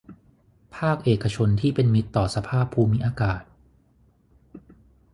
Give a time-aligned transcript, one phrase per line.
[0.75, 3.41] ภาคเอกชนที่เป็นมิตรต่อสภาพภูมิอากาศ